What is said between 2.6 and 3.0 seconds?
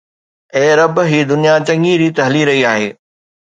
آهي